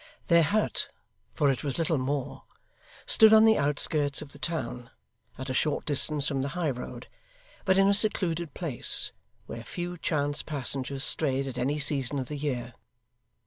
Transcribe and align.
Their 0.29 0.41
hut 0.41 0.89
for 1.35 1.51
it 1.51 1.63
was 1.63 1.77
little 1.77 1.99
more 1.99 2.45
stood 3.05 3.31
on 3.33 3.45
the 3.45 3.59
outskirts 3.59 4.19
of 4.19 4.31
the 4.31 4.39
town, 4.39 4.89
at 5.37 5.47
a 5.47 5.53
short 5.53 5.85
distance 5.85 6.27
from 6.27 6.41
the 6.41 6.47
high 6.57 6.71
road, 6.71 7.05
but 7.65 7.77
in 7.77 7.87
a 7.87 7.93
secluded 7.93 8.55
place, 8.55 9.11
where 9.45 9.63
few 9.63 9.99
chance 9.99 10.41
passengers 10.41 11.03
strayed 11.03 11.45
at 11.45 11.59
any 11.59 11.77
season 11.77 12.17
of 12.17 12.29
the 12.29 12.35
year. 12.35 12.73